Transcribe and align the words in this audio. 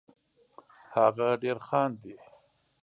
هغه 0.95 1.27
ډېر 1.41 1.57
خاندي 1.67 2.15